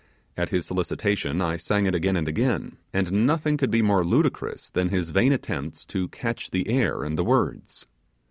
At 0.35 0.49
his 0.49 0.65
solicitation 0.65 1.41
I 1.41 1.57
sang 1.57 1.85
it 1.85 1.93
again 1.93 2.15
and 2.15 2.27
again, 2.27 2.77
and 2.91 3.27
nothing 3.27 3.55
could 3.55 3.69
be 3.69 3.83
more 3.83 4.03
ludicrous 4.03 4.67
than 4.71 4.89
his 4.89 5.11
vain 5.11 5.31
attempts 5.31 5.85
to 5.85 6.07
catch 6.07 6.49
the 6.49 6.67
air 6.69 7.03
and 7.03 7.19
the 7.19 7.23
words. 7.23 7.85